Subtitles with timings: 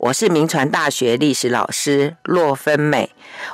[0.00, 3.10] 我是明传大学历史老师骆芬美。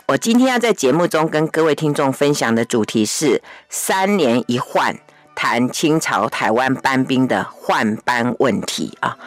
[0.07, 4.97] 我今天要在节目中跟各位听众分享的主题是三年一换，
[5.35, 9.19] 谈清朝台湾班兵的换班问题啊。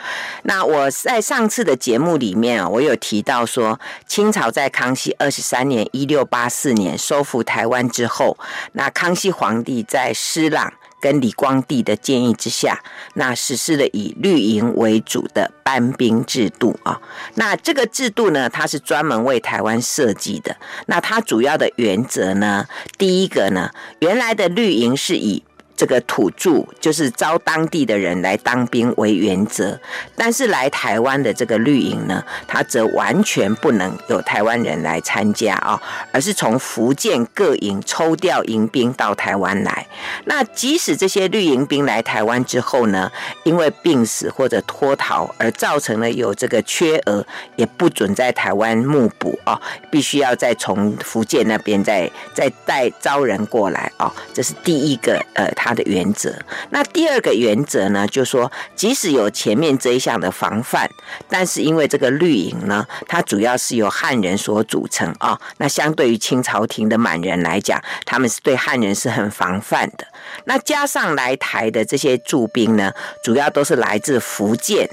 [0.44, 3.78] 那我在上次的节目里面啊，我有提到说，
[4.08, 8.38] 清朝在康熙二十三年（一六八四年）收复台湾之后，
[8.72, 10.72] 那康熙皇帝在施琅。
[11.00, 12.80] 跟李光地的建议之下，
[13.14, 17.00] 那实施了以绿营为主的班兵制度啊。
[17.36, 20.56] 那这个制度呢，它是专门为台湾设计的。
[20.88, 22.66] 那它主要的原则呢，
[22.98, 25.44] 第一个呢，原来的绿营是以
[25.80, 29.80] 这个土著就是招当地的人来当兵为原则，
[30.14, 39.88] 但是来台湾的这个绿营呢，它则完全不能有台湾人来参加啊，而是从福建各营抽调营兵到台湾来。
[40.26, 43.10] 那即使这些绿营兵来台湾之后呢，
[43.44, 49.58] 因为病死或者脱逃而造成了有这个缺额，也不准在台湾募补啊，
[49.90, 55.69] 必须要再从福建那边再再带招人过来啊，这是第一个呃他。
[55.70, 56.34] 它的原则，
[56.72, 60.90] 那第二个原则呢，就说即使有前面这一项的防范，
[61.30, 70.08] 但是因为这个绿营呢，它主要是由汉人所组成啊、那相对于清朝廷的满人来讲，他们是对汉人是很防范的。
[70.46, 72.92] 那加上来台的这些驻兵呢，
[73.24, 74.90] 主要都是来自福建。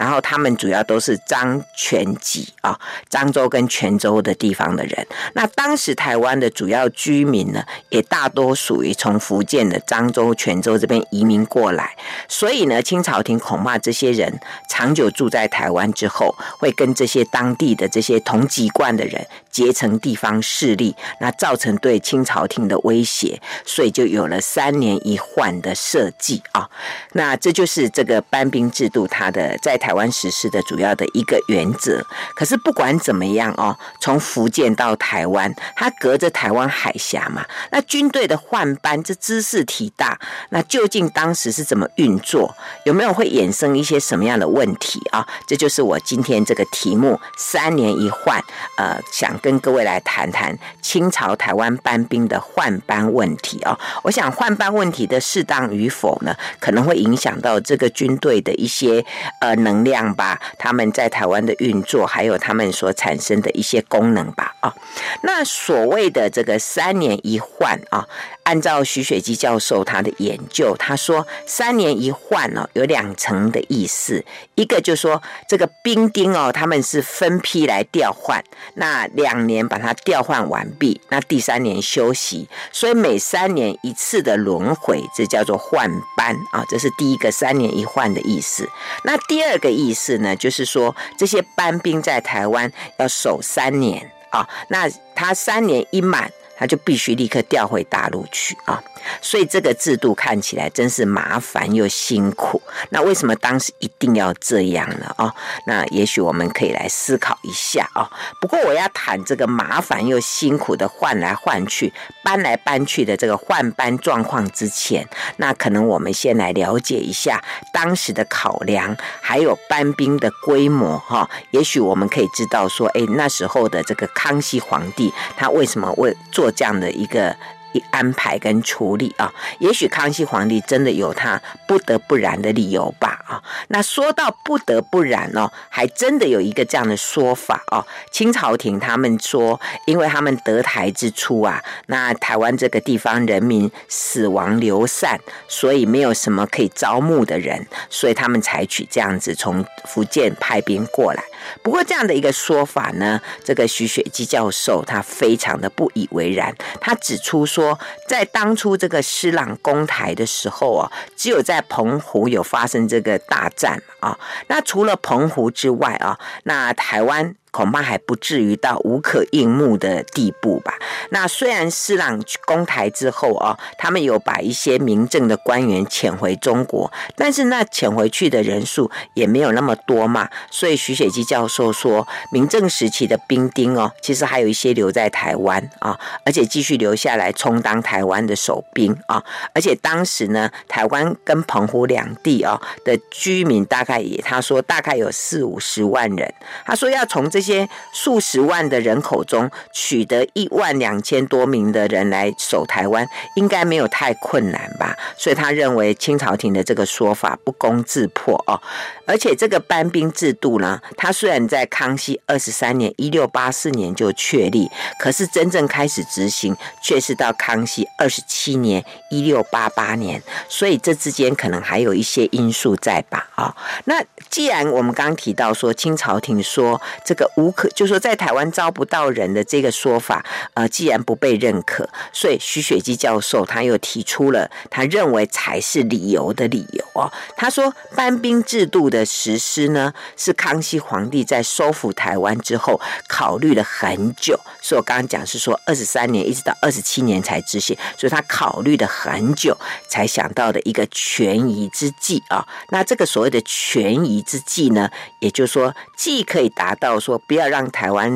[0.00, 5.06] 然后他们主要都是漳泉籍啊，漳州跟泉州的地方的人。
[5.34, 11.94] 那当时台湾的主要居民呢，也大多属于从福建的漳州、泉州这边移民过来。
[12.28, 26.70] 所以呢，清朝廷恐怕这些人长久住在台湾之后，会跟这些当地的这些同籍贯的人结成地方势力，那造成对清朝廷的威胁，所以就有了三年一换的设计啊。
[27.12, 29.89] 那这就是这个班兵制度，它的在台。
[29.90, 32.00] 台湾实施的主要的一个原则，
[32.36, 40.16] 可是不管怎么样哦，从福建到台湾，它隔着台湾海峡嘛，那军队的换班这兹事体大，
[40.50, 42.54] 那究竟当时是怎么运作？
[42.84, 45.26] 有没有会衍生一些什么样的问题啊？
[45.44, 48.40] 这就是我今天这个题目“三年一换”，
[48.78, 53.76] 呃，想跟各位来谈谈清朝台湾班兵的换班问题啊。
[54.04, 59.04] 我想换班问题的适当与否呢，可能会影响到这个军队的一些
[59.40, 59.79] 呃能。
[59.84, 64.74] 量吧，他们在台湾的运作，还有他们所产生的一些功能吧，啊，
[65.22, 68.06] 那所谓的这个三年一换啊。
[68.42, 74.24] 按照徐雪姬教授他的研究，他说三年一换哦，有两层的意思。
[74.56, 78.42] 一个就说这个兵丁哦，他们是分批来调换，
[78.74, 88.68] 那两年把它调换完毕，那第三年休息，所以每三年一次的轮回，这叫做换班啊，这是第一个三年一换的意思。
[89.04, 96.30] 那第二个意思呢，就是说这些班兵在台湾要守三年啊，那他三年一满。
[96.60, 98.82] 他就必须立刻调回大陆去啊，
[99.22, 102.60] 所以这个制度看起来真是麻烦又辛苦。
[102.90, 105.10] 那为什么当时一定要这样呢？
[105.16, 105.34] 啊，
[105.64, 108.06] 那也许我们可以来思考一下啊。
[108.42, 111.90] 不过我要谈这个麻烦又辛苦的换来换去、
[112.22, 121.26] 搬来搬去的这个换班状况之前，那可能我们先来了解一下当时的考量，还有班兵的规模哈。
[121.52, 127.34] 也许我们可以知道说，哎，那时候的这个康熙皇帝他为什么为做这样的一个。
[127.72, 133.42] 一安排跟处理啊，也许康熙皇帝真的有他不得不然的理由吧啊。
[133.68, 137.86] 那说到不得不然哦，还真的有一个这样的说法哦。
[138.10, 151.22] 清朝廷他们说，因为他们得台之初啊，那台湾这个地方人民死亡流散，所以没有什么可以招募的人，所以他们采取这样子从福建派兵过来。
[151.62, 157.59] 不过这样的一个说法呢，这个徐雪姬教授他非常的不以为然，他指出说。
[157.60, 157.78] 说
[158.08, 164.18] 在当初这个施琅攻台的时候啊，只有在澎湖有发生这个大战啊。
[164.46, 167.34] 那除了澎湖之外啊，那台湾。
[167.50, 170.74] 恐怕还不至于到无可应募的地步吧。
[171.10, 180.28] 那虽然施琅攻台之后啊，他们有把一些民政的官员遣回中国，但是那遣回去的人数也没有那么多嘛。
[180.50, 189.22] 所以徐雪姬教授说，民政时期的兵丁哦，其实还有一些留在台湾啊，而且继续留下来充当台湾的守兵啊。
[189.54, 196.32] 而且当时呢，台湾跟澎湖两地啊的居民大概也，他说大概有四五十万人。
[196.64, 204.94] 他说要从这这些数十万的人口中取得一万两千多名的人来守台湾，应该没有太困难吧？
[205.16, 208.60] 所以他认为清朝廷的这个说法不攻自破哦。
[209.06, 220.22] 而且这个班兵制度呢，它虽然在康熙二十三年（一六八四年）就确立，可是真正开始执行却是到康熙二十七年（一六八八年）。
[220.46, 223.30] 所以这之间可能还有一些因素在吧？
[223.34, 230.24] 啊，那既然我们刚提到说清朝廷说这个无可，就说在台湾招不到人的这个说法，
[230.54, 237.10] 呃，既然不被认可，所以徐雪姬教授他又提出了他认为才是理由的理由哦。
[237.36, 249.56] 他说班兵制度的实施呢，是康熙皇帝在收复台湾之后考虑了很久，所以我刚刚讲是说二十三年一直到二十七年才执行，所以他考虑了很久
[249.88, 252.46] 才想到的一个权宜之计啊。
[252.70, 254.90] 那这个所谓的权宜之计呢，
[255.20, 258.10] 也就是说既可以达到说不要让台湾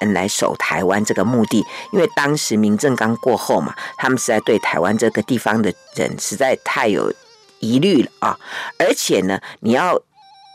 [0.00, 7.12] 人来守台湾这个目的，因为当时民政刚过后嘛，他们实在对台湾这个地方的人实在太有
[7.58, 8.38] 疑虑了啊！
[8.78, 10.00] 而且呢，你要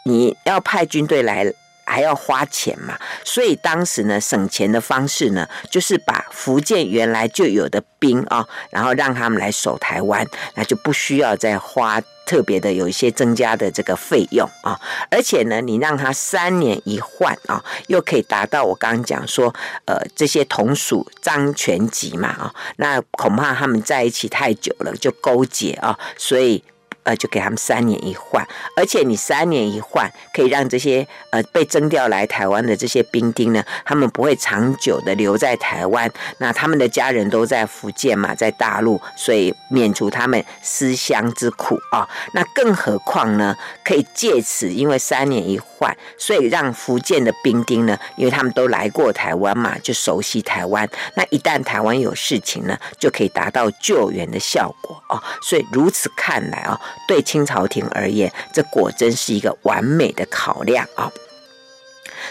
[0.05, 1.45] 你要派军队来，
[1.85, 12.01] 还要花钱嘛，所以当时呢，省钱的方式呢，就是把福建原来就有的兵啊，然后让他们来守台湾，那就不需要再花。
[12.25, 19.53] 特别的有一些增加的这个费用啊，而且呢，你让他三年一换啊，又可以达到我刚刚讲说，
[19.85, 26.63] 呃，这些同属张权籍嘛啊，那恐怕他们在一起太久了就勾结啊，所以。
[27.05, 50.89] 呃，就给他们三年一换，而且你三年一换，可以让这些呃被征调来台湾的这些兵丁呢，他们不会长久的留在台湾，那他们的家人都在福建嘛，在大陆，所以免除他们思乡之苦啊、那更何况呢，可以借此，因为三年一换，所以让福建的兵丁呢，因为他们都来过台湾嘛，就熟悉台湾。
[51.13, 55.23] 那一旦台湾有事情呢，就可以达到救援的效果啊、哦。
[55.41, 56.81] 所以如此看来啊、哦。
[57.07, 61.11] 对清朝廷而言，这果真是一个完美的考量啊！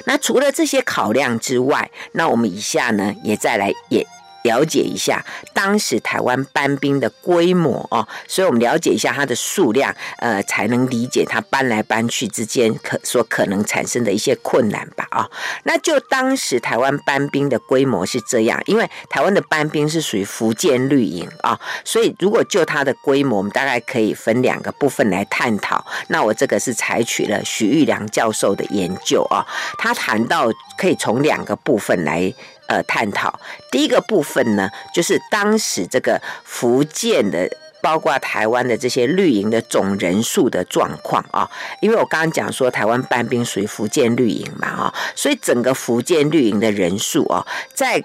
[0.07, 4.07] 那除了这些考量之外，那我们以下呢，也再来也。
[4.45, 15.31] 了解一下当时台湾搬兵的规模哦，所以我们了解一下它的数量，呃，才能理解它搬来搬去之间可所可能产生的一些困难吧啊、
[15.63, 25.85] 那就当时台湾搬兵的规模是这样，因为台湾的搬兵是属于福建绿营啊、所以如果就它的规模，我们大概可以分两个部分来探讨。
[26.09, 29.47] 那我这个是采取了许玉良教授的研究啊、
[29.79, 32.35] 他谈到可以从两个部分来。
[32.67, 33.41] 呃，探讨
[33.71, 37.49] 第一个部分呢，就是当时这个福建的，
[37.83, 41.51] 包括台湾的这些绿营的总人数的状况啊。
[41.81, 48.03] 因为我刚刚讲说，台湾搬兵属于福建绿营嘛，啊，所以整个福建绿营的人数啊，在。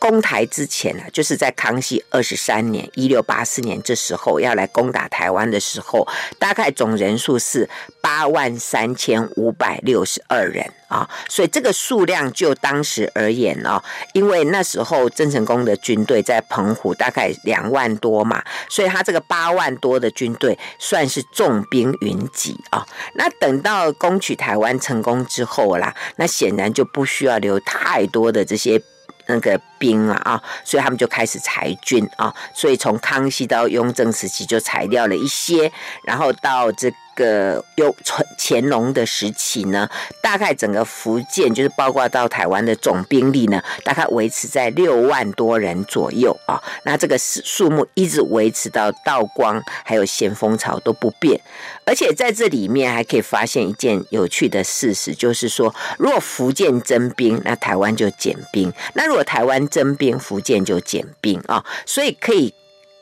[0.00, 6.08] 攻台之前呢，就是在康熙二十三年（一六八四年）这时候要来攻打台湾的时候，
[6.38, 7.68] 大概总人数是
[8.00, 13.80] 八万三千五百六十二人啊，所以这个数量就当时而言呢，
[14.14, 22.86] 因为那时候郑成功的军队在澎湖大概两万多嘛，所以他这个八万多的军队算是重兵云集啊。
[23.16, 28.82] 那等到攻取台湾成功之后啦，那显然就不需要留太多的这些。
[29.30, 35.70] 那个兵啊啊，所以他们就开始裁军啊，所以从康熙到雍正时期就裁掉了一些，
[36.04, 37.64] 然后到这个。
[37.76, 37.96] 有
[38.36, 39.88] 乾隆的时期呢，
[40.20, 46.62] 大概整个福建就是包括到台湾的总兵力呢，大概维持在六万多人左右啊。
[46.84, 51.40] 那这个数数目一直维持到道光还有咸丰朝都不变。
[51.86, 61.64] 而且在这里面还可以发现一件有趣的事实，就是说，如果福建征兵，那台湾就减兵；那如果台湾征兵，福建就减兵啊。
[61.86, 62.52] 所以可以。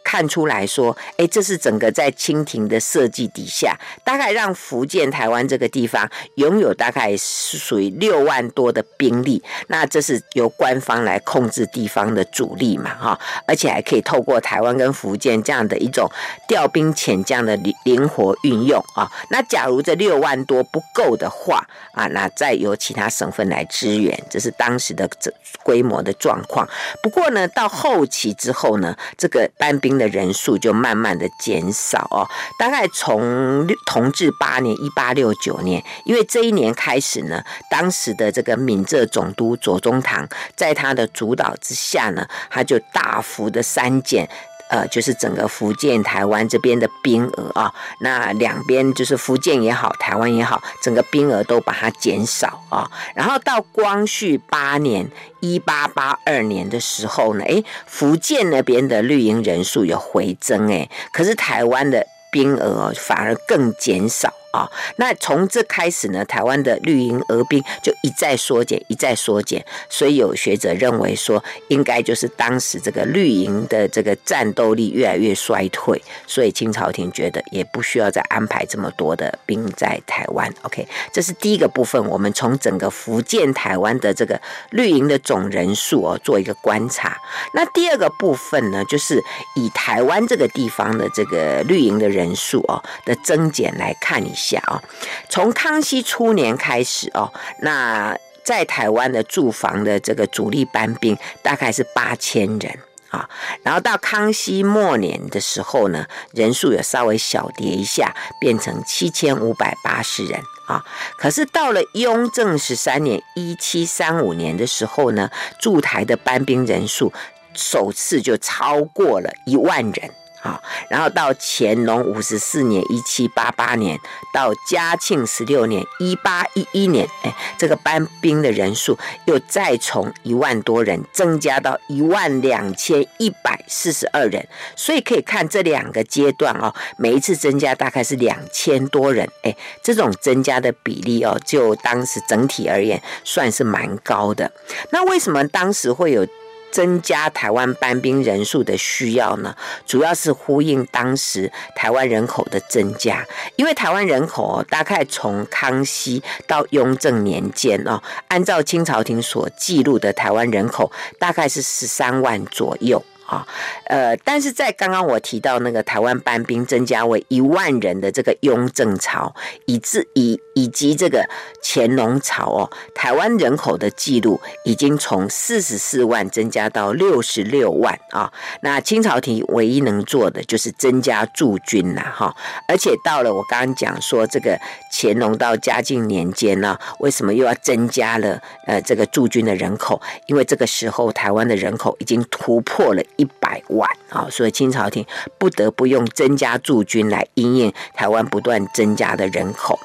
[0.08, 16.10] 看出来说，哎，这是整个在清廷的设计底下，大概让福建、台湾这个地方拥有大概是属于六万多的兵力，那这是由官方来控制地方的主力嘛，哈，而且还可以透过台湾跟福建这样的一种
[16.48, 19.12] 调兵遣将的灵灵活运用啊。
[19.28, 21.62] 那假如这六万多不够的话
[21.92, 25.30] 啊，那再由其他省份来支援，这是当时的这
[25.62, 26.66] 规模的状况。
[27.02, 29.98] 不过呢，到后期之后呢，这个班兵。
[29.99, 32.25] 的人数就慢慢的减少哦，
[32.59, 44.28] 大概从同治八年（一八六九年），因为这一年开始呢，当时的这个闽浙总督左宗棠在他的主导之下呢，他就大幅的删减
[44.70, 52.90] 呃，就是整个福建、台湾这边的兵额啊，那两边就是福建也好，台湾也好，整个兵额都把它减少啊。
[53.14, 55.08] 然后到光绪八年
[55.40, 64.32] （一八八二年）的时候呢，诶，福建那边的绿营人数有回增，诶，可是台湾的兵额反而更减少。
[64.50, 80.52] 啊、那从这开始呢，台湾的绿营额兵就一再缩减，一再缩减，所以有学者认为说，应该就是当时这个绿营的这个战斗力越来越衰退，所以清朝廷觉得也不需要再安排这么多的兵在台湾。
[80.62, 84.40] OK，这是第一个部分，我们从整个福建台湾的这个
[84.71, 87.17] 绿营的总人数哦做一个观察。
[87.52, 89.23] 那第二个部分呢，就是
[89.55, 94.59] 以台湾这个地方的这个绿营的人数哦的增减来看一下。
[94.66, 94.80] 啊，
[95.28, 97.30] 从康熙初年开始哦，
[97.61, 102.78] 那在台湾的驻防的这个主力班兵大概是八千人
[103.11, 103.28] 啊，
[103.62, 110.85] 然后到康熙末年的时候呢，人数有稍微小跌一下，变成七千五百八十人啊。
[111.18, 117.12] 可是到了雍正十三年（一七三五年）的时候呢，驻台的班兵人数
[117.54, 120.11] 首次就超过了一万人。
[120.40, 123.99] 好，然后到乾隆五十四年（一七八八年）
[124.33, 144.50] 到嘉庆十六年（一八一一年），哎，这个班兵的人数又再从一万多人增加到一万两千一百四十二人，所以可以看这两个阶段哦，每一次增加大概是两千多人，哎，这种增加的比例哦，就当时整体而言算是蛮高的。
[144.90, 146.26] 那为什么当时会有？
[146.70, 149.54] 增加台湾班兵人数的需要呢，
[149.87, 163.02] 主要是呼应当时台湾人口的增加，因为台湾人口大概从康熙到雍正年间哦，按照清朝廷所记录的台湾人口大概是十三万左右。
[163.28, 163.46] 啊，
[163.84, 169.34] 呃，但是在刚刚我提到那个台湾班兵增加为一万人的这个雍正朝，
[169.66, 171.24] 以至以以及这个
[171.62, 178.32] 乾隆朝哦，台湾人口的记录已经从四十四万增加到六十六万啊。
[178.62, 182.34] 那清朝廷唯一能做的就是增加驻军呐，哈。
[182.66, 184.58] 而且到了我刚刚讲说这个
[184.92, 190.00] 乾隆到嘉靖年间呢，为什么又要增加了呃这个驻军的人口？
[190.26, 193.02] 因为这个时候台湾的人口已经突破了。
[193.16, 195.04] 一百万啊，所以清朝廷
[195.38, 199.78] 不得不用增加驻军来因应台湾不断增加的人口。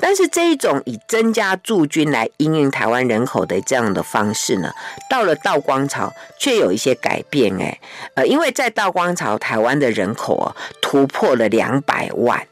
[0.00, 4.72] 但是这一种以增加驻军来因应台湾人口的这样的方式呢，
[5.08, 7.78] 到了道光朝却有一些改变哎，
[8.14, 12.46] 呃，因为在道光朝台湾的人口啊突破了两百万。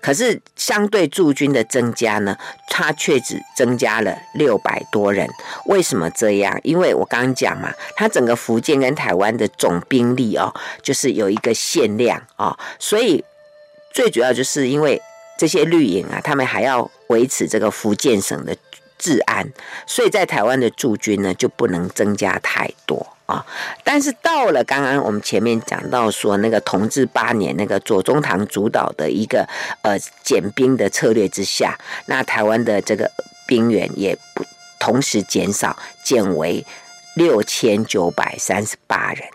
[0.00, 2.36] 可是相对驻军的增加呢，
[2.68, 5.28] 它却只增加了六百多人。
[5.66, 6.58] 为什么这样？
[6.62, 10.52] 因为我刚刚讲嘛，它整个福建跟台湾的总兵力哦，
[10.82, 13.24] 就是有一个限量哦，所以
[13.92, 15.00] 最主要就是因为
[15.38, 18.54] 这些绿营啊，他们还要维持这个福建省的
[18.98, 19.50] 治安，
[19.86, 23.06] 所以在台湾的驻军呢就不能增加太多。
[23.28, 23.44] 啊！
[23.84, 29.46] 但是到了刚刚我们前面讲到说那个同治八年那个左宗棠主导的一个
[29.82, 33.10] 呃减兵的策略之下，那台湾的这个
[33.46, 34.42] 兵员也不
[34.80, 36.64] 同时减少，减为
[37.16, 39.28] 六千九百三十八人。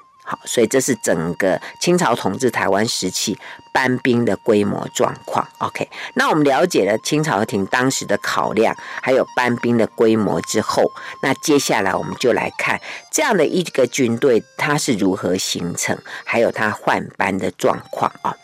[0.46, 3.38] 所以这是整个清朝统治台湾时期
[3.72, 5.48] 搬兵的规模状况。
[5.60, 12.80] OK，那我们了解了清朝廷当时的考量，还有搬兵的规模之后，那接下来我们就来看
[13.12, 18.36] 这样的一个军队它是如何形成，还有它换班的状况啊。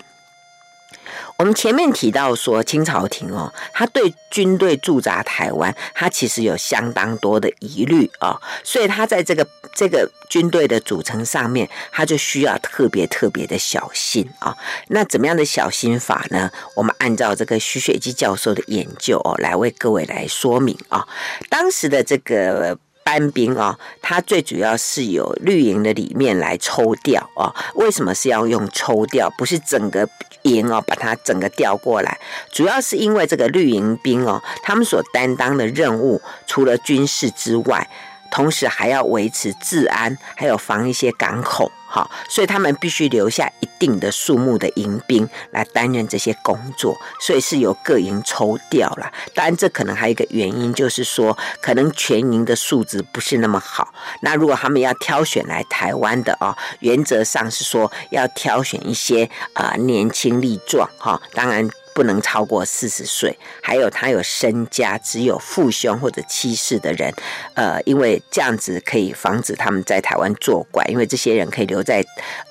[1.37, 14.55] 我们前面提到说，清朝廷哦，他对军队驻扎台湾，他其实有相当多的疑虑啊，所以他在这个这个军队的组成上面，他就需要特别特别的小心啊。
[14.87, 16.51] 那怎么样的小心法呢？
[16.75, 21.07] 我们按照这个徐雪姬教授的研究哦，来为各位来说明啊。
[21.49, 27.53] 当时的这个班兵啊，它最主要是由绿营的里面来抽调啊。
[27.75, 29.29] 为什么是要用抽调？
[29.37, 30.07] 不是整个。
[30.43, 32.17] 营哦，把它整个调过来，
[32.49, 37.85] 主要是因为这个绿营兵哦，他们所担当的任务，除了军事之外，
[38.31, 41.69] 同时还要维持治安，还有防一些港口。
[41.91, 49.11] 好，所以他们必须留下一定的数目的营兵来担任这些工作，所以是由各营抽调了。
[49.33, 53.91] 当然，这可能还有一个原因，就是说可能全营的素质不是那么好。
[54.21, 61.67] 那如果他们要挑选来台湾的哦，原则上是说要挑选一些啊、年轻力壮哈，当然。
[61.99, 67.13] 不能超过四十岁，还有他有身家只有父兄或者妻室的人，
[67.55, 72.01] 呃，因为这样子可以防止他们在台湾作怪，因为这些人可以留在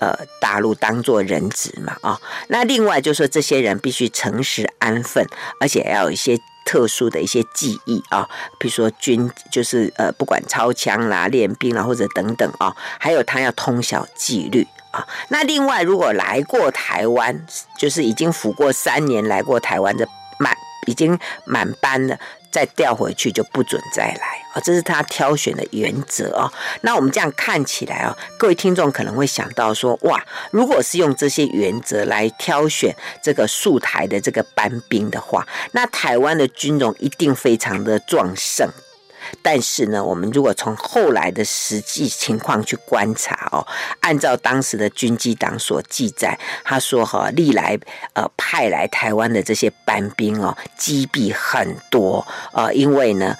[0.00, 5.26] 呃大陆当做人质嘛啊、那另外就是说，这些人必须诚实安分，
[5.58, 8.28] 而且要有一些特殊的一些技艺啊，
[8.58, 14.66] 比如说军就是呃不管操枪啦、练兵啦或者等等啊，还有他要通晓纪律。
[14.90, 17.46] 啊，那另外，如果来过台湾，
[17.78, 20.06] 就是已经服过三年来过台湾的
[20.38, 22.18] 满已经满班了，
[22.50, 26.50] 再调回去就不准再来啊，这是他挑选的原则啊。
[26.80, 38.70] 那我们这样看起来啊，各位听众可能会想到说，哇，如果是用这些原则来挑选这个驻台的这个班兵的话，那台湾的军容一定非常的壮盛。
[39.42, 43.66] 但是呢，我们如果从后来的实际情况去观察哦，
[44.00, 47.78] 按照当时的军机党所记载，他说哈，历来
[48.14, 53.36] 呃派来台湾的这些班兵哦，击毙很多，呃，因为呢。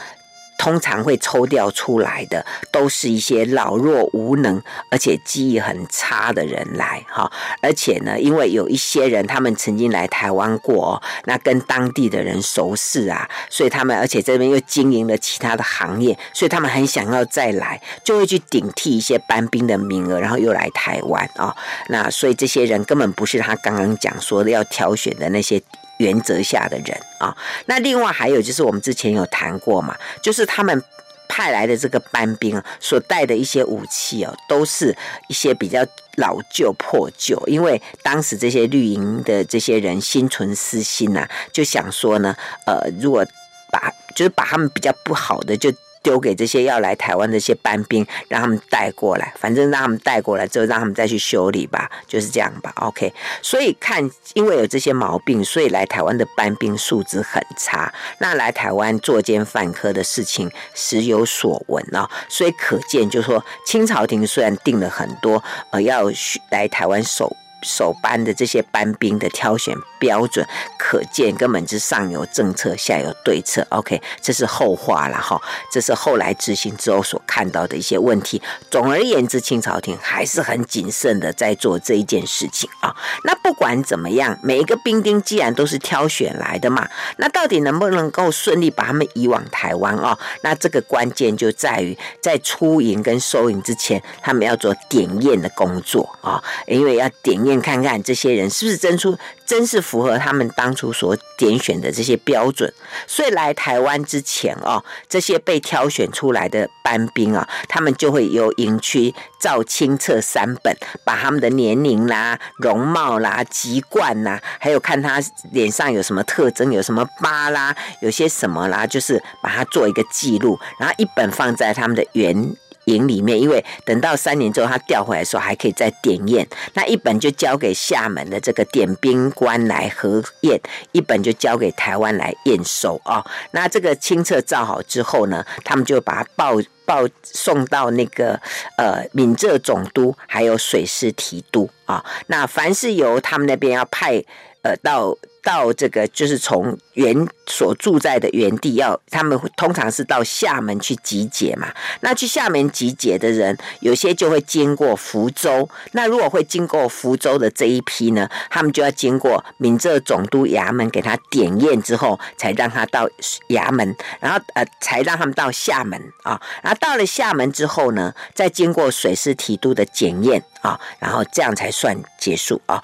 [0.59, 4.61] 通常会抽调出来的都是一些老弱无能，
[4.91, 7.31] 而且记忆很差的人来哈。
[7.63, 21.55] 而且呢，因为有一些人他们曾经来台湾过，那跟当地的人熟识啊，所以他们而且这边又经营了其他的行业，所以他们很想要再来，就会去顶替一些班兵的名额，然后又来台湾啊。
[21.89, 25.63] 那所以这些人根本不是他刚刚讲说的要挑选的那些。
[25.99, 27.37] 原则下的人啊，
[27.67, 30.83] 那另外还有就是我们之前有谈过嘛，就是他们
[31.29, 34.97] 派来的这个班兵，所带的一些武器哦，都是
[35.29, 35.85] 一些比较
[36.17, 42.35] 老旧破旧，因为当时这些绿营的这些人心存私心呐、啊，就想说呢，
[42.67, 43.25] 呃，如果
[43.71, 45.73] 把就是把他们比较不好的就。
[46.03, 52.73] 丢给这些要来台湾的这些班兵，让他们带过来，反正让他们带过来之后，让他们再去修理吧，就是这样吧。
[52.77, 53.13] OK，
[53.43, 57.93] 所以看，因为有这些毛病，所以来台湾的班兵素质很差。
[58.19, 66.05] 那来台湾作奸犯科的事情时有所闻啊、哦，所以可见，就是说清朝廷虽然定了很多呃要
[66.51, 67.37] 来台湾守。
[67.63, 70.47] 首班的这些班兵的挑选标准，
[70.79, 73.67] 可见根本是上有政策，下有对策。
[73.71, 75.41] OK，这是后话了哈，
[75.73, 78.41] 这是后来执行之后所看到的一些问题。
[78.71, 82.95] 总而言之，清朝廷还是很谨慎的在做这一件事情啊。
[83.25, 90.19] 那不管怎么样，每一个兵丁既然都是挑选来的嘛，那到底能不能够顺利把他们移往台湾啊？
[90.43, 97.59] 那这个关键就在于在出营跟收营之前，他们要做点验的工作啊，因为要点验。
[97.61, 102.73] 看看这些人是不是真出，真是符合他们当初所点选的这些标准。
[103.07, 115.21] 所以来台湾之前哦，这些被挑选出来的班兵啊，他们就会由营区照清册三本，把他们的年龄啦、容貌啦、籍贯啦，还有看他
[115.53, 122.57] 脸上有什么特征，有什么疤啦，有些什么啦，就是把它做一个记录，然后一本放在他们的原。
[122.89, 126.47] 营里面，因为等到三年之后他调回来的时候，还可以再点验。
[126.75, 130.61] 那一本就交给厦门的这个点兵官来核验，
[130.93, 133.25] 一本就交给台湾来验收啊。
[133.53, 138.41] 那这个清册照好之后呢，他们就把它报报送到那个
[138.77, 142.05] 呃闽浙总督，还有水师提督啊。
[142.29, 144.23] 那凡是由他们那边要派
[144.63, 145.17] 呃到。
[145.41, 151.73] 到这个就是从原所住在的原地要，他们通常是到厦门去集结嘛。
[152.01, 155.69] 那去厦门集结的人，有些就会经过福州。
[155.93, 163.09] 那如果会经过福州的这一批呢，他们就要经过闽浙总督衙门给他点验之后，才让他到
[163.51, 166.41] 衙门，然后呃，才让他们到厦门啊。
[166.63, 172.83] 然后到了厦门之后呢，再经过水师提督的检验啊，然后这样才算结束啊。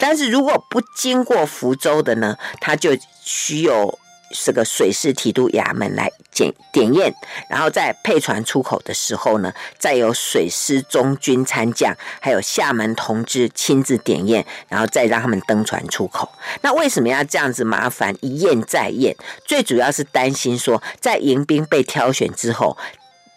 [0.00, 2.90] 但是如果不经过福州的呢，他就
[3.22, 3.96] 需只有
[4.30, 7.14] 这个水师提督衙门来检点验，
[7.48, 16.28] 然后在配船出口的时候呢，再由水师中军参将还有厦门同知亲自点验，然后再让他们登船出口。
[16.62, 19.14] 那为什么要这样子麻烦一验再验？
[19.44, 22.76] 最主要是担心说，在迎宾被挑选之后。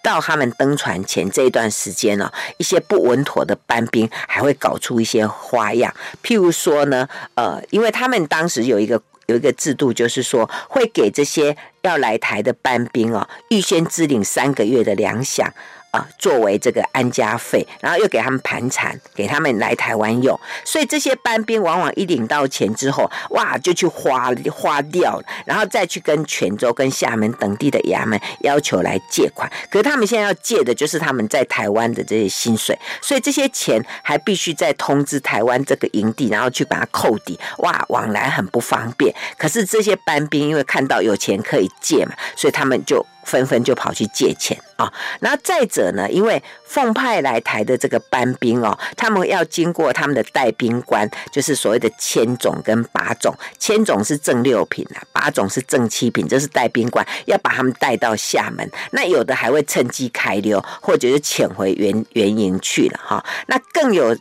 [0.04, 15.50] 到他们登船前这一段时间呢，一些不稳妥的班兵还会搞出一些花样，譬如说呢，呃，因为他们当时有一个有一个制度，就是说会给这些要来台的班兵哦，预先支领三个月的粮饷。
[15.92, 29.50] 啊，作为这个安家费，然后又给他们盘缠，给他们来台湾用，所以这些班兵往往一领到钱之后，哇，就去花花掉了，然后再去跟泉州、跟厦门等地的衙门要求来借款。
[29.70, 39.16] 可是他们现在要借的就是他们在台湾的这些薪水，所以这些钱还必须再通知台湾这个营地，然后去把它扣抵，哇，往来很不方便。
[39.38, 43.06] 可是这些班兵因为看到有钱可以借嘛，所以他们就。
[43.28, 44.92] 纷纷就跑去借钱啊！
[45.20, 53.36] 然后再者呢，因为奉派来台的这个班兵哦，他们要经过他们的带兵官，就是所谓的千总跟把总。
[53.60, 58.72] 千总是正六品啊，把总是正七品，这是带兵官要把他们带到厦门。
[58.92, 63.26] 那有的还会趁机开溜，或者是潜回原原营去了哈。
[63.48, 64.18] 那更有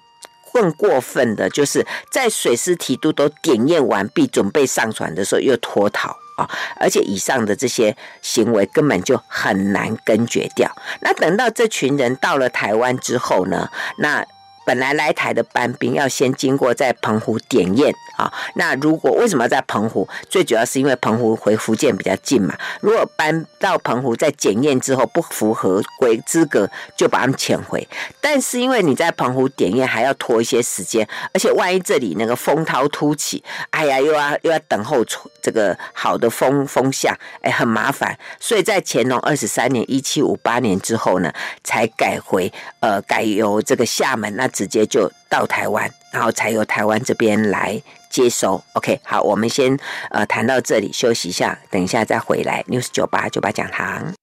[0.52, 6.16] 更过分的，就是在水师提督都点验完毕，准备上船的时候又脱逃。
[6.36, 6.48] 啊！
[6.78, 10.70] 而且以上的这些行为根本就很难根绝掉。
[11.00, 13.68] 那等到这群人到了台湾之后呢？
[13.98, 14.24] 那
[14.66, 18.30] 本来来台的班兵要先经过在澎湖点验啊。
[18.56, 20.06] 那如果为什么在澎湖？
[20.28, 22.58] 最主要是因为澎湖回福建比较近嘛。
[22.80, 27.86] 如果搬到澎湖在检验之后不符合规资格，就把他们遣回。
[28.20, 35.04] 但是因为你在澎湖点验还要拖一些时间，而且万一这里那个风涛突起，哎呀，又要又要等候
[35.40, 38.18] 这个好的风风向，哎，很麻烦。
[38.40, 44.50] 所以在乾隆二十三年（一七五八年）之后呢，才改回呃改由这个厦门那。
[44.56, 48.64] 直接就到台湾，然后才由台湾这边来接收。
[48.72, 49.78] OK，好，我们先
[50.10, 52.64] 呃谈到这里，休息一下，等一下再回来。
[52.66, 54.14] News 九八九八讲堂。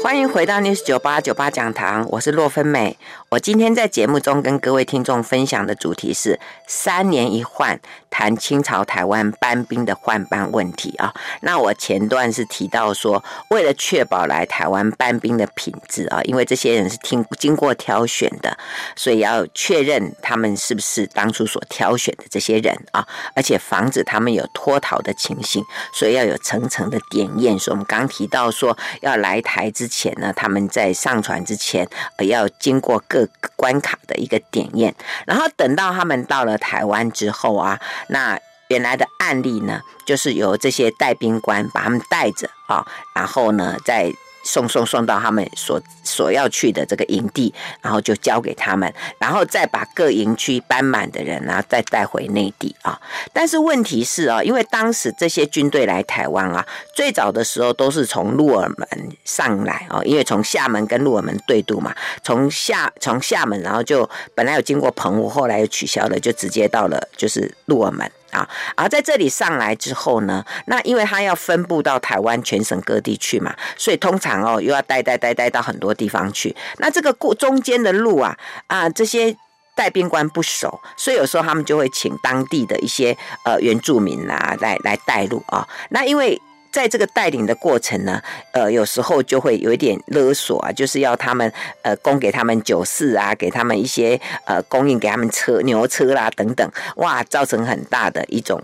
[0.00, 2.96] 欢迎回到 News 九八九八讲堂，我是洛芬美。
[3.32, 11.14] 我今天在节目中跟各位听众分享的主题是三年一换，谈清朝台湾班兵的换班问题啊。
[11.40, 18.54] 那我前段是提到说，为了确保来台湾班兵的品质啊，因为这些人是听经过挑选的，
[18.94, 25.64] 所以要确认他们是不是当初所挑选的这些人啊，而且防止他们有脱逃的情形，
[25.94, 27.58] 所以要有层层的点验。
[27.58, 33.21] 所以我们刚提到说，要来台之前呢，他们在上船之前，呃，要经过各
[33.56, 34.94] 关卡的一个点验，
[35.26, 44.12] 然后等到他们到了台湾之后啊，那原来的案例呢，就是由这些带兵官把他们带着啊，然后呢，在
[44.44, 53.00] 送送送到他们所所要去的这个营地，然后就交给他们，然后再把各营区搬满的人啊，再带回内地啊。
[53.32, 58.88] 但是问题是啊，因为当时这些军队来台湾啊，最早的时候都是从鹿耳门
[59.24, 68.10] 上来啊，因为从厦门跟鹿耳门对渡嘛，从厦从厦门，然后就本来有经过澎湖，后来又取消了，就直接到了就是鹿耳门。
[68.32, 76.56] 啊，而在这里上来之后呢，那因为他要分布到台湾全省各地去嘛，所以通常哦又要带带带带到很多地方去。
[76.78, 79.36] 那这个过中间的路啊啊，这些
[79.74, 85.68] 带兵官不熟，所以有时候他们就会请当地的一些呃原住民啊来来带路啊。
[85.90, 86.40] 那因为。
[86.72, 88.20] 在这个带领的过程呢，
[88.52, 98.60] 呃，有时候就会有一点勒索啊，就是要他们呃供给他们酒肆啊，给他们一些呃供应给他们车牛车啦等等，哇，造成很大的一种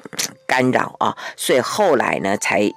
[0.46, 2.68] 干扰啊，所以后来呢，才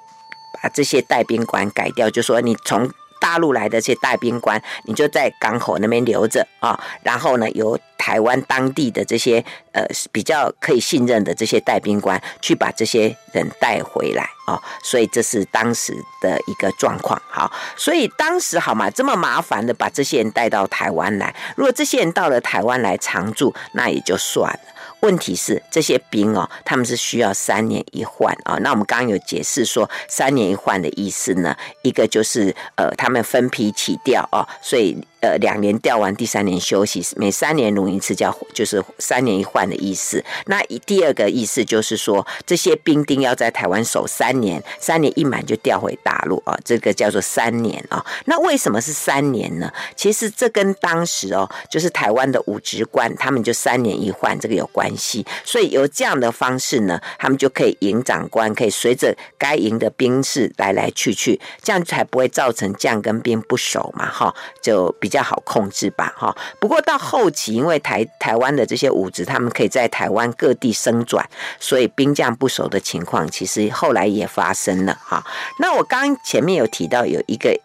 [0.61, 2.91] 把这些带兵官改掉，就说你从。
[3.21, 17.21] 大陆来的这些带兵官，你就在港口那边留着啊，然后呢，由台湾当地的这些呃比较可以信任的这些带兵官去把这些人带回来啊，所以这是当时的一个状况。
[17.29, 24.59] 好，所以当时好嘛，这么麻烦的把这些人带到台湾来，如果这些人到了台湾来常住，那也就算了。
[25.01, 28.57] 问题是这些兵哦，他们是需要三年一换啊。
[28.61, 34.97] 那我们刚刚有解释说，三年一换的意思呢，一个就是呃，他们分批起调啊，所以。
[35.21, 40.23] 呃，两年调完，第三年休息，每三年轮一次，叫就是三年一换的意思。
[40.47, 48.03] 那第二个意思就是说，这些兵丁要在台湾守三年，三年一满就调回大陆啊，这个叫做三年啊。
[48.25, 49.71] 那为什么是三年呢？
[49.95, 55.23] 其实这跟当时哦，就是台湾的武职官，他们就三年一换，这个有关系。
[55.45, 65.10] 所以有这样的方式呢，他们就可以营长官可以随着该营的兵士来来去去，这样才不会造成将跟兵不熟嘛，哈，就比。
[65.11, 66.33] 比较好控制吧，哈。
[66.57, 75.21] 不过到后期，因为台台湾的这些武职，他们可以在台湾各地生转，所以兵将不熟的情况，其实后来也发生了，哈。
[75.59, 77.59] 那我刚前面有提到有一个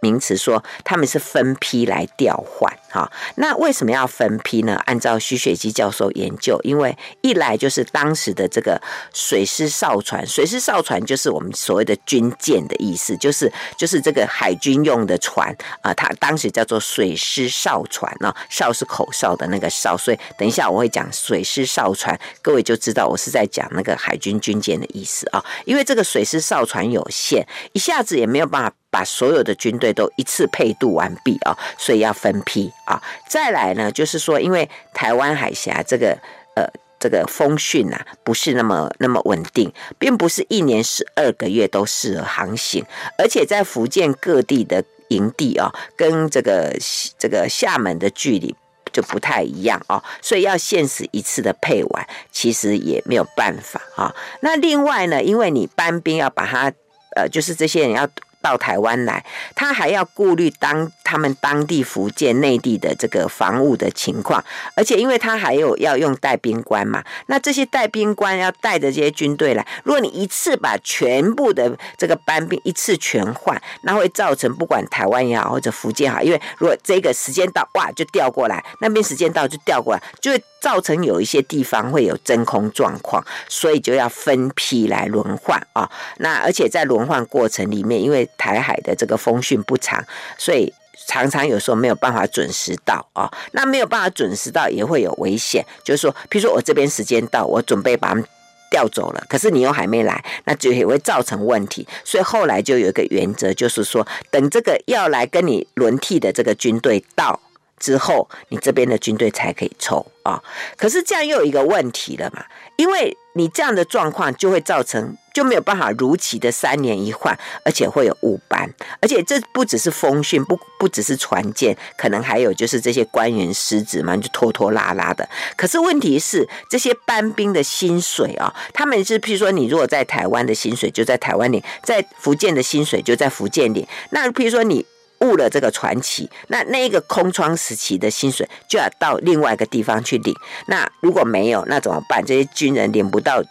[0.00, 4.74] 名词说他们是分批来调换，好，那为什么要分批呢？
[4.84, 8.78] 按照徐雪姬教授研究，因为一来就是当时的这个
[9.14, 28.70] 水师哨船，水师哨船就是我们所谓的军舰的意思，就是就是这个海军用的船啊，它当时叫做水师哨船啊，哨是口哨的那个哨，所以等一下我会讲水师哨船，各位就知道我是在讲那个海军军舰的意思啊，因为这个水师哨船有限，一下子也没有办法。
[28.92, 33.02] 把所有的军队都一次配渡完毕啊，所以要分批啊。
[33.28, 36.16] 再来呢，就是说，因为台湾海峡这个
[36.54, 36.64] 呃
[36.98, 42.84] 这个风讯呐，不是那么那么稳定，并不是一年十二个月都适合航行，
[43.18, 46.76] 而且在福建各地的营地啊，跟这个
[47.18, 48.54] 这个厦门的距离
[48.92, 54.14] 就不太一样哦，所以要限时一次的配完，其实也没有办法啊。
[54.40, 56.72] 那另外呢，因为你班兵要把它
[57.16, 58.08] 呃，就是这些人要。
[58.42, 64.42] 到台湾来，他还要顾虑当他们当地福建内地的这个防务的情况，
[64.74, 85.90] 而且因为他还有要用带兵官嘛，那这些带兵官要带着这些军队来，如果你一次把全部的这个班兵一次全换，那会造成不管台湾也好或者福建好，因为如果这个时间到哇就调过来，那边时间到就调过来，就会造成有一些地方会有真空状况，所以就要分批来轮换啊。
[86.16, 90.02] 那而且在轮换过程里面，因为台海的这个风讯不长，
[90.38, 90.72] 所以
[91.06, 93.30] 常常有时候没有办法准时到啊。
[93.52, 98.24] 那没有办法准时到也会有危险，就是说，譬如说我这边时间到，我准备把他们
[98.70, 101.86] 调走了，可是你又还没来，那就也会造成问题。
[102.04, 107.38] 所以后来就有一个原则，就是说，等这个要来跟你轮替的这个军队到
[107.78, 110.42] 之后，你这边的军队才可以抽啊。
[110.76, 112.44] 可是这样又有一个问题了嘛，
[112.76, 115.16] 因为你这样的状况就会造成。
[115.32, 118.68] 就没有办法如期的三年一换，而且会有误班，
[119.00, 125.26] 而且这不只是风讯，不不只是船舰，可能还有就是这些官员失职嘛，就拖拖拉拉的。
[125.56, 133.88] 可是问题是，这些班兵的薪水啊、哦，他们是譬如说，你如果在台湾的薪水就在台湾领，在福建的薪水就在福建领。
[134.10, 134.84] 那譬如说你
[135.22, 140.34] 误了这个传奇，那那一个空窗时期的薪水就要到另外一个地方去领。
[140.66, 142.22] 那如果没有，那怎么办？
[142.22, 143.42] 这些军人领不到。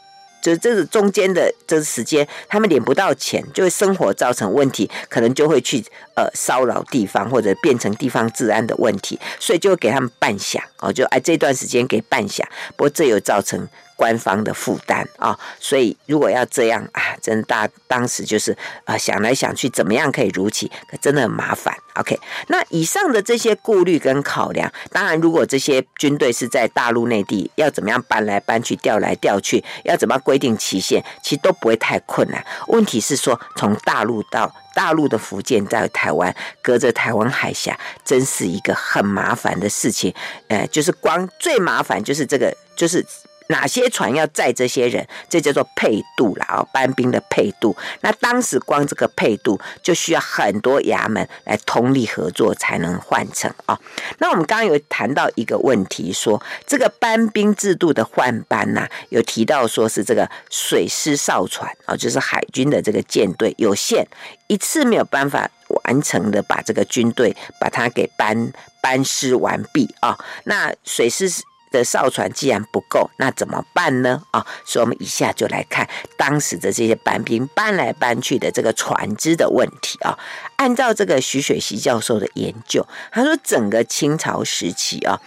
[0.42, 12.42] 就这个中间的这个时间，他们领不到钱，就会生活造成问题，可能就会去呃骚扰地方，或者变成地方治安的问题，所以就给他们半饷哦，就哎这段时间给半饷，
[12.76, 13.68] 不过这又造成。
[14.02, 21.72] 官方的负担啊，所以如果要这样啊，真大当时就是啊想来想去，怎么样可以如期，可真的很麻烦。
[21.94, 32.44] OK，那以上的这些顾虑跟考量，当然如果这些军队是在大陆内地，要怎么样搬来搬去、调来调去，要怎么规定期限，其实都不会太困难。
[32.70, 40.12] 问题是说，从大陆到大陆的福建在台湾，隔着台湾海峡，真是一个很麻烦的事情。
[40.48, 43.06] 呃，就是光最麻烦就是这个，就是。
[43.52, 45.06] 哪些船要载这些人？
[45.30, 47.76] 这叫做配渡了啊，班兵的配渡。
[48.00, 53.78] 那当时光这个配渡就需要很多衙门来通力合作才能换成啊。
[54.20, 64.08] 那我们刚刚有谈到一个问题，说这个班兵制度的换班呐，有提到说是这个水师哨船啊，就是海军的这个舰队有限，
[64.48, 65.50] 一次没有办法
[65.84, 70.18] 完成的把这个军队把它给班班师完毕啊。
[70.46, 71.30] 那水师。
[71.72, 74.22] 的哨船既然不够，那怎么办呢？
[74.32, 80.20] 啊，所以我们以下就来看当时的这些班兵搬来搬去的这个船只的问题啊。
[80.58, 85.20] 按照这个徐雪溪教授的研究，他说整个清朝时期啊，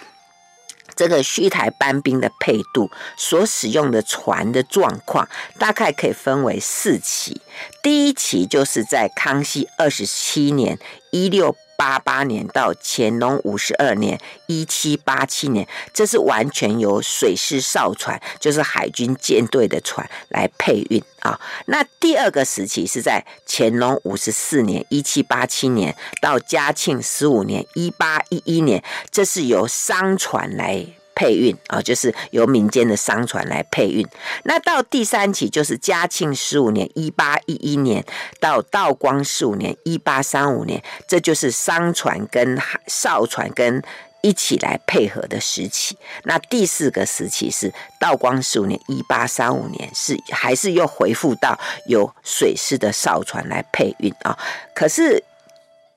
[0.94, 5.28] 这个虚台班兵的配渡所使用的船的状况，
[5.59, 7.40] 大概可以分为四期。
[7.83, 10.78] 第一期就是在康熙二十七年
[11.11, 11.57] 一六。
[11.85, 21.38] 八八年到乾隆五十二年，一七八七年，这是完全由水师哨船，就是海军舰队的船来配运啊。
[21.66, 30.87] 那第二个时期是在乾隆五十四年，一七八七年到嘉庆十五年，一八一一年，这是由商船来。
[31.14, 34.07] 配运啊，就是由民间的商船来配运。
[34.42, 38.05] 那到第三期就是嘉庆十五年（一八一一年）
[38.40, 43.83] 到道光十五年（一八三五年），这就是商船跟哨船跟
[44.22, 45.96] 一起来配合的时期。
[46.24, 54.37] 那第四个时期是道光十五年（一八三五年），是还是又回复到由水师的哨船来配运啊？
[54.74, 55.22] 可是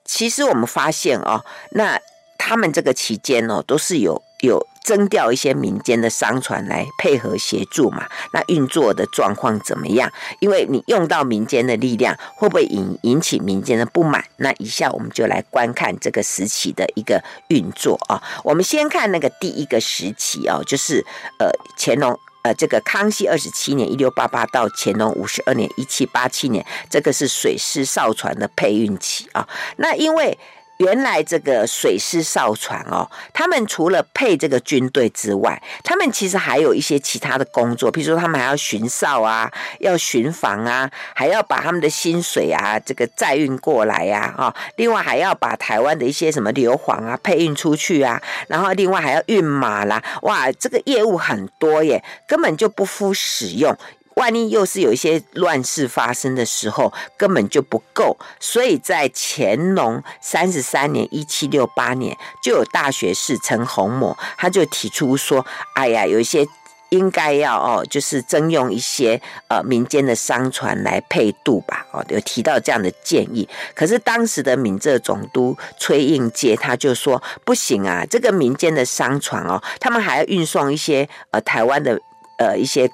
[0.04, 1.98] 其实我们发现哦，那
[2.36, 4.67] 他们这个期间哦，都是有有。
[4.88, 8.08] 征调一些民间的商船来配合协助嘛。
[8.32, 10.10] 那运作的状况怎么样？
[10.40, 14.24] 因为你用到民间的力量，会不会引引起民间的不满？
[14.38, 18.16] 那以下我们就来观看这个时期的一个运作啊。
[18.42, 21.04] 我们先看那个第一个时期哦，就是
[21.38, 22.18] 呃乾隆。
[22.42, 29.46] 呃，这个康熙二十七年（一六八八）到乾隆五十二年（一七八七年），这个是水师哨船的配运期啊。
[29.78, 30.38] 那因为
[30.78, 53.76] 原来这个水师哨船哦，他们除了配这个军队之外，他们其实还有一些其他的工作，比如说他们还要巡哨啊，要巡防啊，还要把他们的薪水啊这个载运过来呀，啊，另外还要把台湾的一些什么硫磺啊配运出去啊，然后另外还要运马啦，哇，这个业务很多耶，根本就不敷使用。
[54.18, 58.16] 万一又是有一些乱事发生的时候，根本就不够。
[58.40, 66.44] 所以在乾隆三十三年（一七六八年），就有大学士陈洪谋，他就提出说：“哎呀，有一些
[66.88, 73.48] 应该要哦，就是征用一些呃民间的商船来配渡吧。”哦，有提到这样的建议。
[73.72, 82.00] 可是当时的闽浙总督崔应介他就说：“不行啊，这个民间的商船哦，他们还要运送一些呃台湾的
[82.38, 82.90] 呃一些。”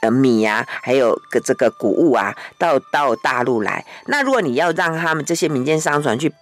[0.00, 3.84] 呃，米啊，还有个这个谷物啊，到到大陆来。
[4.06, 6.32] 那如果你要让他们这些民间商船去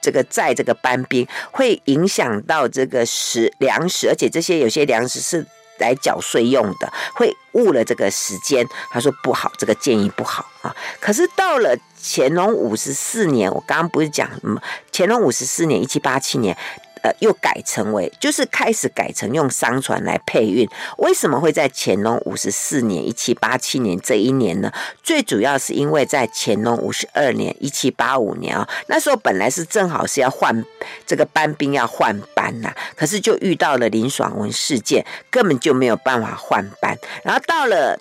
[0.00, 5.46] 这个载这个班兵，会影响到这个食粮食，而且这些有些粮食是
[5.78, 8.66] 来缴税用的，会误了这个时间。
[8.90, 10.74] 他说不好，这个建议不好啊。
[11.00, 14.58] 可是到了乾隆五十四年，我刚刚不是讲什么？
[14.90, 16.56] 乾隆五十四年，一七八七年。
[17.02, 20.68] 呃，又改成为，就是开始改成用商船来配运。
[20.98, 24.70] 为什么会在乾隆五十四年（一七八七年）这一年呢？
[25.02, 30.64] 最主要是因为在乾隆五十二年（一七八五年）啊，那时候本来是正好是要换
[31.06, 36.98] 这个班兵要换班呐，可是就遇到了林爽文事件，根本就没有办法换班。
[37.24, 37.98] 然后到了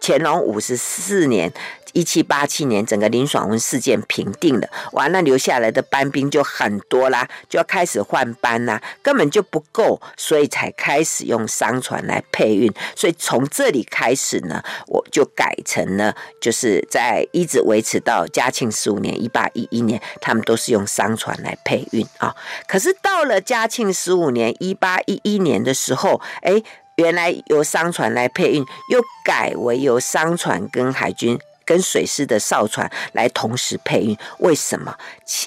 [0.00, 1.52] 乾隆五十四年。
[1.92, 12.72] 一七八七年，整个林爽文事件平定了，哇，那留下来的班兵就很多啦，就要开始换班啦，根本就不够，所以才开始用商船来配运。
[12.94, 22.34] 所以从这里开始呢，我就改成了，就是在一直维持到嘉庆十五年，一八一一年，他们都是用商船来配运啊。
[22.66, 26.62] 可是到了嘉庆十五年，一八一一年的时候，哎，
[26.96, 31.38] 原来由商船来配运，又改为由商船跟海军。
[31.70, 34.92] 跟水师的哨船来同时配运，为什么？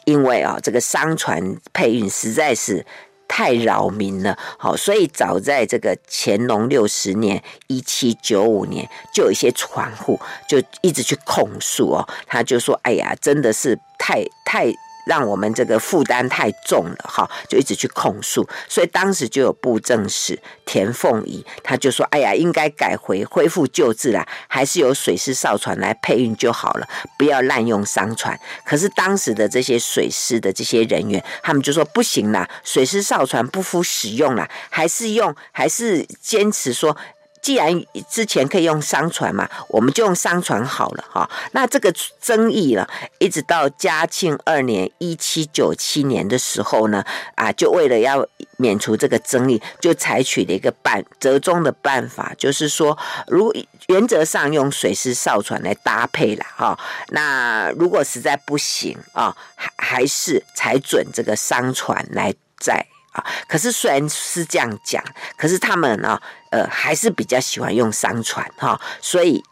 [0.06, 2.86] 因为啊，这个商船配运实在是
[3.28, 4.38] 太扰民了。
[4.58, 14.74] 好，所以早在这个乾隆六十年（一七九五年），就有一些船户就一直去控诉哦，他就说：“哎呀，真的是太太。”
[15.06, 26.88] 让我们这个负担太重了，哈，就一直去控诉，所以当时就有布政使田凤仪，他就说：“哎呀，应该改回恢复旧制啦，还是由水师哨船来配运就好了，
[27.18, 36.96] 不要滥用商船。”可是当时的这些水师的这些人员，他们就说：“不行啦，水师哨船不敷使用啦，还是用，还是坚持说。”
[37.44, 41.30] 既然之前可以用商船嘛，我们就用商船好了哈。
[41.52, 47.04] 那这个争议了，一直到嘉庆二年（一七九七年）的时候呢，
[47.36, 48.26] 啊，就为了要
[48.56, 53.54] 免除这个争议，就采取了一个办折中的办法，就是说，如
[53.88, 56.80] 原则上用水师哨船来搭配了哈。
[57.10, 62.88] 那如果实在不行啊，还还是采准这个商船来载。
[63.14, 65.04] 啊，可是虽然是这样讲，
[65.38, 66.20] 可是他们呢，
[66.52, 69.44] 呃，还是比较喜欢用商船哈，所以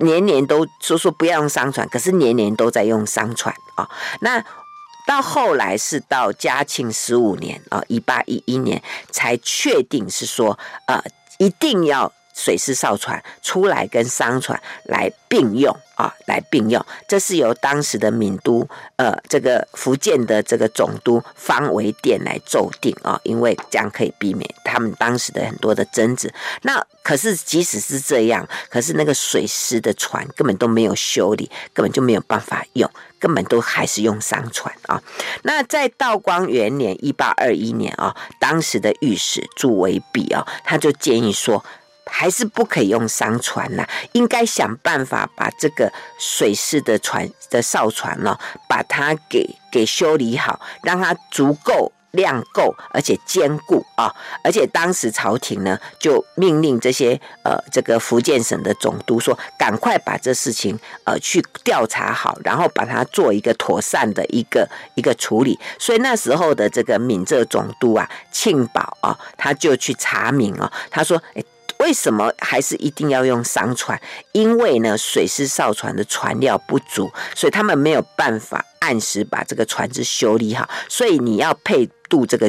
[0.00, 3.88] 年年都说说不要用商船，可是年年都在用商船啊。
[4.20, 4.44] 那
[5.06, 11.02] 到后来是到嘉庆十五年啊，一八一一年才确定是说，呃，
[11.38, 12.12] 一定要。
[12.34, 18.66] 水师哨船出来跟商船来并用啊，来并用，这是由当时的闽都
[18.96, 26.32] 呃，这个福建的这个总督方维典来奏定啊，因为这样可以避免他们当时的很多的争执。
[26.62, 35.00] 那可是即使是这样，可是那个水师的船根本都没有修理，根本就没有办法用，根本都还是用商船啊。
[35.42, 41.62] 那在道光元年一八二一年啊，当时的御史朱维比啊，他就建议说。
[42.14, 54.14] 还是不可以用商船呐，应该想办法把这个水师的船的哨船呢，把它给给修理好，让它足够量够，而且坚固啊！
[54.44, 65.58] 而且当时朝廷呢，就命令这些呃这个福建省的总督说，赶快把这事情呃去调查好，然后把它做一个妥善的一个一个处理。
[65.78, 71.20] 所以那时候的这个闽浙总督啊，庆宝啊，他就去查明啊，他说，
[71.82, 74.00] 为什么还是一定要用商船？
[74.30, 80.70] 因为呢，水师哨船的船料不足，所以他们没有办法按时把这个船只修理好。
[80.88, 82.48] 所以你要配渡这个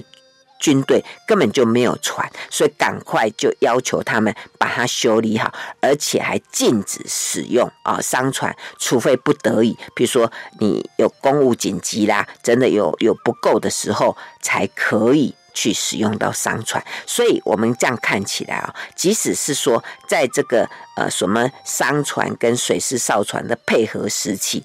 [0.59, 15.33] 军队，根本就没有船，所以赶快就要求他们把它修理好，而且还禁止使用啊商船，除非不得已，比如说你有公务紧急啦，真的有有不够的时候才可以。
[15.53, 24.63] 去使用到商船，所以我们这样看起来啊，即使是说在这个呃什么商船跟水师哨船的配合时期，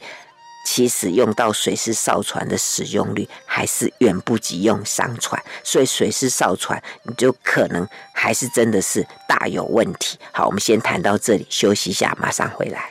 [0.64, 10.18] 其实用到水师哨船的使用率还是远不及用商船，所以水师哨船你就可能还是真的是大有问题。
[10.32, 12.90] 好，我们先谈到这里，休息一下，马上回来。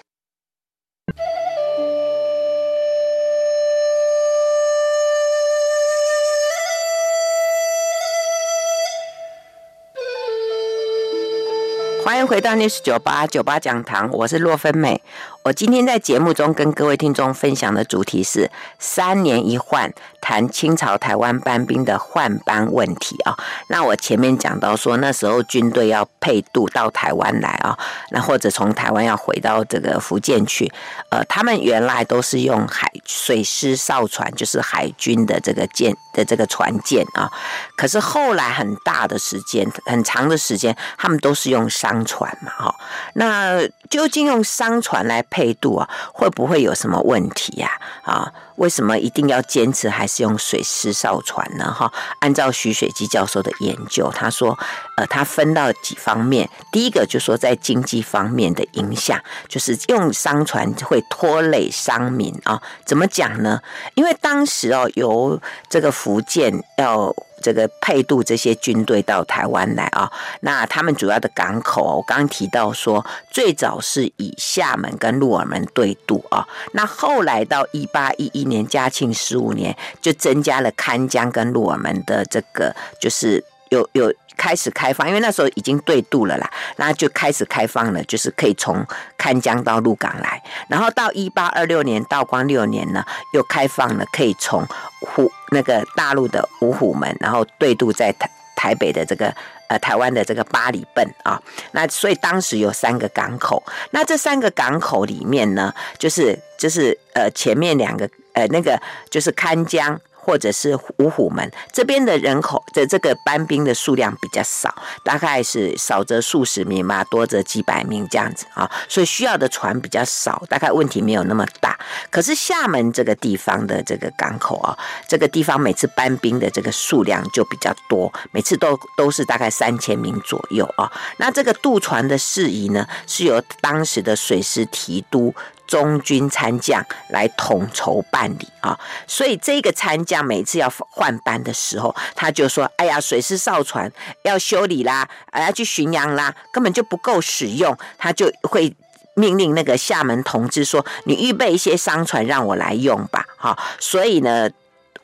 [12.17, 14.99] 欢迎回到 News 九八九八讲堂，我是洛芬美。
[15.47, 19.89] 我今天在节目中跟各位听众分享的主题是三年一换，
[20.19, 23.33] 谈清朝台湾班兵的换班问题啊。
[23.69, 27.79] 那我前面讲到说，那时候军队要配渡到台湾来啊，
[28.11, 30.69] 那或者从台湾要回到这个福建去，
[31.11, 37.31] 呃，他们原来都是用海水师哨船，就是海军的这个舰的这个船舰啊。
[37.77, 42.03] 可是后来很大的时间，很长的时间，他们都是用商。
[42.03, 42.75] 船嘛，哈，
[43.15, 47.69] 那究竟用商船来配配度啊，会不会有什么问题呀？
[48.01, 51.71] 啊，为什么一定要坚持还是用水师哨船呢？
[51.71, 54.57] 哈，按照徐水基教授的研究，他说，
[54.95, 62.59] 呃，他分到几方面，第一个就是说在经济方面的影响，就是用商船会拖累商民啊。
[62.83, 63.61] 怎么讲呢？
[63.93, 67.13] 因为当时哦，由这个福建要。
[67.47, 84.13] 这个配渡这些军队到台湾来啊，那他们主要的港口，我刚提到说，最早是以厦门跟鹿耳门对渡啊，那后来到一八一一年嘉庆十五年，就增加了看江跟鹿耳门的这个，就是有有。
[84.37, 88.85] 开始开放，因为那时候已经对渡了啦，那就开始开放了，就是可以从
[89.17, 90.41] 勘江到鹿港来。
[90.69, 94.65] 然后到一八二六年，道光六年呢，又开放了，可以从
[95.01, 99.33] 虎那个大陆的五虎门，然后对渡在台台北的这个
[99.67, 101.41] 呃台湾的这个八里泮啊。
[101.71, 103.61] 那所以当时有三个港口，
[103.91, 108.79] 那这三个港口里面呢，就是就是呃前面两个呃那个
[109.09, 109.99] 就是勘江。
[110.27, 121.79] 或者是五虎门这边的人口的这个班兵的数量比较少，大概是少则数十名嘛，多则几百名这样子啊，所以需要的船比较少，大概问题没有那么大。
[122.11, 130.91] 可是厦门这个地方的这个港口啊，这个地方每次搬兵的这个数量就比较多，每次都都是大概三千名左右啊。
[131.19, 135.33] 那这个渡船的事宜呢，是由当时的水师提督。
[135.67, 143.91] 中军参将来统筹办理啊，所以这个参将每次要换班的时候，他就说：“哎呀，水师哨船
[144.23, 148.73] 要修理啦，哎，要去巡洋啦，根本就不够使用。”他就会
[149.15, 154.49] 命令那个厦门同志说：“你预备一些商船让我来用吧。”哈，所以呢。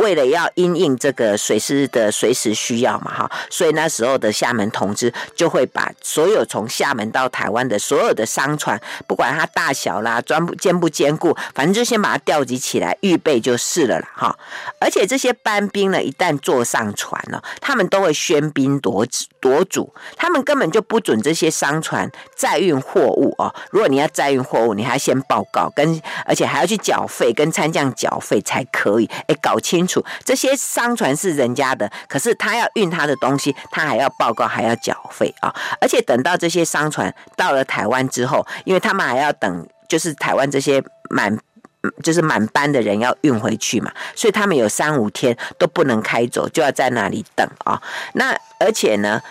[0.04, 14.38] 为了要因应这个水师的随时需要嘛，哈，所以那时候的厦门同志就会把所有从厦门到台湾的所有的商船，不管它大小啦、专不坚不坚固，反正就先把它调集起来，预备就是了啦，哈。
[14.80, 19.08] 而且这些班兵呢，一旦坐上船了，他们都会喧宾夺
[19.40, 23.56] 夺主，他们根本就不准这些商船载运货物哦。
[23.72, 29.10] 如果你要载运货物，你还要先报告，跟而且还要去缴费，跟参将缴费才可以。
[29.28, 29.93] 哎，搞清楚。
[30.24, 35.54] 这些商船是人家的，可是他要运他的东西，他还要报告，还要缴费啊！
[35.82, 41.38] 而且等到这些商船到了台湾之后，因为他们还要等，就是台湾这些满，
[42.02, 47.82] 就是满班的人要运回去嘛，所以他们有三五天都不能开走，就要在那里等啊。
[48.14, 49.22] 那而且呢，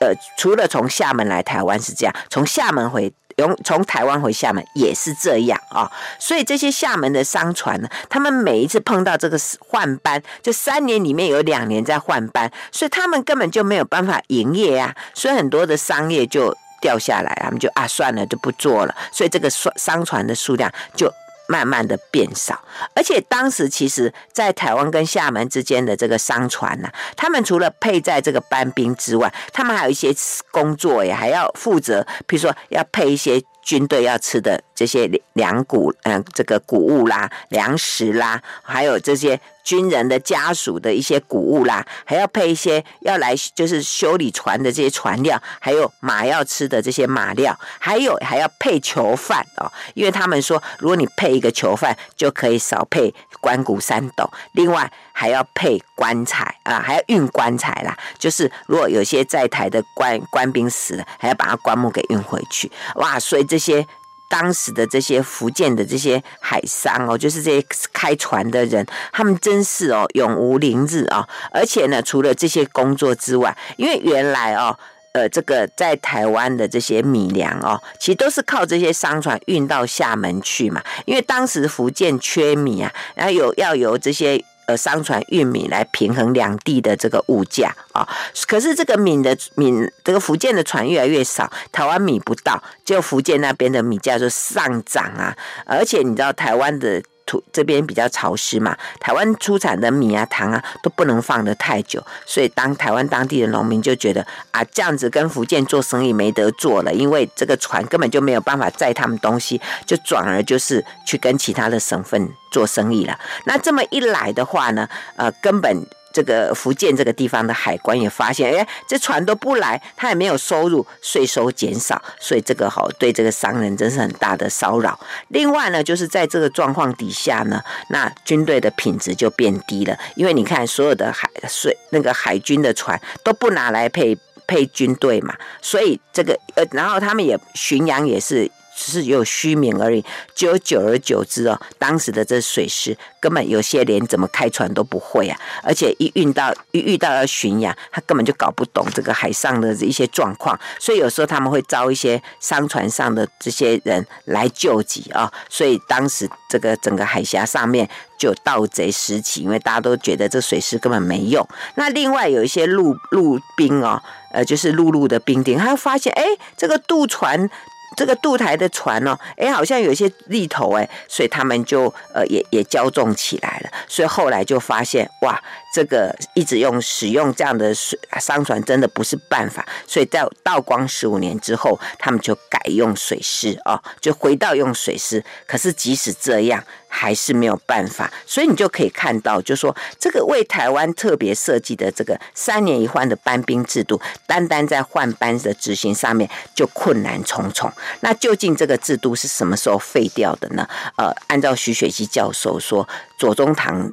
[0.00, 3.12] 呃，除了从厦门来台湾是这样，从厦门回。
[3.36, 21.12] 从从台湾回厦门也是这样啊，所以这些厦门的商船呢，他们每一次碰到这个换班，就三年里面有两年在换班，所以他们根本就没有办法营业啊，所以很多的商业就掉下来，他们就啊算了就不做了，所以这个商商船的数量就
[21.48, 22.62] 慢慢的变少。
[22.94, 30.14] 而且当时其实，在台湾跟厦门之间的这个商船呐、他们除了配在这个班兵之外，他们还有一些
[30.50, 33.42] 工作也还要负责，比如说要配一些。
[33.64, 53.12] 军队要吃的这些粮谷，嗯，这个谷物啦、粮食啦，还有这些军人的家属的一些谷物啦，还要配一些要来就是修理船的这些船料，还有马要吃的这些马料，还有还要配囚犯哦，因为他们说，如果你配一个囚犯，就可以少配
[53.44, 63.44] 官谷三斗，另外还要配棺材啊，还要运棺材啦，就是如果有些在台的官官兵死了，还要把他棺木给运回去，哇，所以。
[63.46, 63.86] 这些
[64.26, 71.28] 当时的这些福建的这些海商哦，就是这些开船的人，他们真是哦永无宁日啊！
[71.52, 74.76] 而且呢，除了这些工作之外，因为原来哦，
[75.14, 80.82] 呃，这个在台湾的这些米粮哦，其实都是靠这些商船运到厦门去嘛。
[81.06, 84.44] 因为当时福建缺米啊，然后有要由这些。
[84.66, 88.08] 呃，商船运米来平衡两地的这个物价啊，
[88.48, 89.70] 可是这个米的米，
[90.02, 95.36] 这个福建的船越来越少，台湾米不到，就福建那边的米价就上涨啊，
[95.66, 97.02] 而且你知道台湾的。
[97.26, 113.18] 土这边比较潮湿嘛，台湾出产的米啊、糖啊都不能放得太久，所以当台湾当地的农民就觉得啊，这样子跟福建做生意没得做了，因为这个船根本就没有办法载他们东西，就转而就是去跟其他的省份做生意了。
[113.44, 115.86] 那这么一来的话呢，呃，根本。
[116.14, 124.98] 这个福建这个地方的海关也发现，哎，这船都不来，他也没有收入，税收减少，所以这个好对这个商人真是很大的骚扰。
[125.28, 127.60] 另外呢，就是在这个状况底下呢，
[127.90, 138.48] 那军队的品质就变低了，因为你看所有的海水那个海军的船都不拿来配配军队嘛，所以这个呃，然后他们也巡洋也是。
[138.76, 140.04] 只是有虚名而已，
[140.34, 161.46] 就久而久之哦，当时的这水师根本有些连怎么开船都不会啊，而且一运到一遇到要巡洋，他根本就搞不懂这个海上的一些状况，所以有时候他们会招一些商船上的这些人来救急啊，所以当时这个整个海峡上面就盗贼时起，因为大家都觉得这水师根本没用。
[161.76, 164.02] 那另外有一些陆陆兵哦，
[164.32, 166.24] 呃，就是陆路的兵丁，他会发现哎，
[166.56, 167.48] 这个渡船。
[167.96, 173.70] 这个渡台的船哦，哎，好像有一些力头哎，所以他们就呃也也骄纵起来了。
[173.86, 175.40] 所以后来就发现哇，
[175.74, 179.66] 这个一直用使用这样的水商船真的不是办法。
[179.84, 185.24] 所以在道光十五年之后，他们就改用水师哦，就回到用水师。
[185.48, 186.62] 可是即使这样。
[186.96, 197.68] 还是没有办法，所以你就可以看到，就说这个为台湾特别设计的这个三年一换的班兵制度，单单在换班的执行上面就困难重重。
[197.98, 200.68] 那究竟这个制度是什么时候废掉的呢？
[200.96, 203.92] 呃，按照徐雪姬教授说，左宗棠。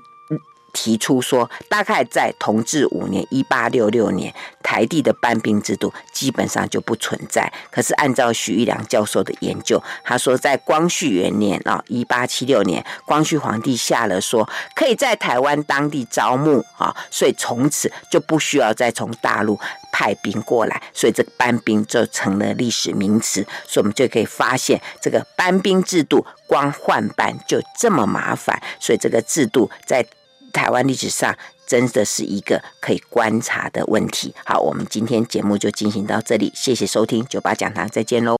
[0.74, 7.52] 提出说，大概在同治五年（一八六六年），台地的班兵制度基本上就不存在。
[7.70, 19.60] 可是按照许玉良教授的研究，他说在光绪元年啊（一八七六年），光绪皇帝下了说，可以在台湾当地招募啊，所以从此就不需要再从大陆
[19.92, 23.46] 派兵过来，所以这个班兵就成了历史名词。
[23.68, 30.06] 所以我们就可以发现，这个班兵制度光换班就这么麻烦，所以这个制度在。
[30.52, 31.36] 台湾历史上
[31.66, 34.34] 真的是一个可以观察的问题。
[34.46, 38.30] 好，我们今天节目就进行到这里，谢谢收听酒吧讲堂，再见喽。